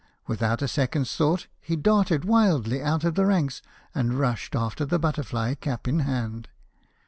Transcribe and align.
Without 0.25 0.63
a 0.63 0.67
second's 0.67 1.15
thought, 1.15 1.45
he 1.59 1.75
darted 1.75 2.25
wildly 2.25 2.81
out 2.81 3.03
of 3.03 3.13
the 3.13 3.23
ranks, 3.27 3.61
and 3.93 4.15
rushed 4.17 4.55
after 4.55 4.83
the 4.83 4.97
butterfly, 4.97 5.53
cap 5.53 5.87
in 5.87 5.99
hand. 5.99 6.47